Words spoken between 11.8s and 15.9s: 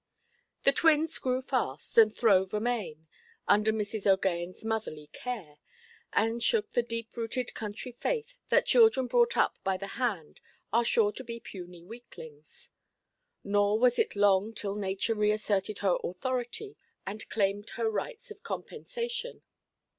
weaklings. Nor was it long till nature reasserted